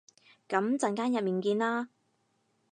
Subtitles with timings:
[0.49, 1.89] 噉陣間入面見啦